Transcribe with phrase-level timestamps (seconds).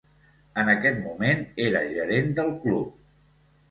[0.61, 3.01] En aquest moment, era gerent del club.